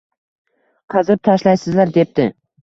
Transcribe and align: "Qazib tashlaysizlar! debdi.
"Qazib 0.93 1.21
tashlaysizlar! 1.29 1.93
debdi. 1.99 2.29